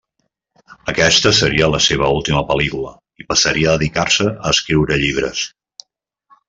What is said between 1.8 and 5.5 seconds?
seva última pel·lícula i passaria a dedicar-se a escriure llibres.